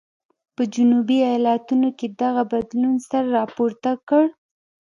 په 0.55 0.63
جنوبي 0.73 1.17
ایالتونو 1.31 1.89
کې 1.97 2.07
دغه 2.21 2.43
بدلون 2.51 2.95
سر 3.09 3.23
راپورته 3.37 3.91
کړ. 4.07 4.23